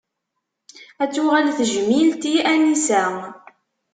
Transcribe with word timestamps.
Ad 1.03 1.11
tuɣal 1.13 1.47
tejmilt 1.57 2.23
i 2.33 2.35
Anisa. 2.53 3.03